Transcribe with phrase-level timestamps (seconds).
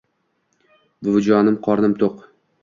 [1.09, 2.17] Buvijon qornim to‘q